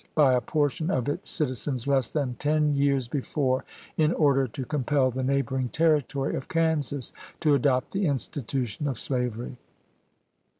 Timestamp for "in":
3.97-4.11